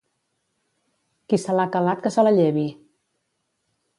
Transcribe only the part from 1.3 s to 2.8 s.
Qui se l'ha calat, que se la llevi!